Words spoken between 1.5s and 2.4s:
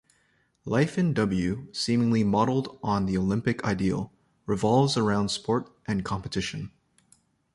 seemingly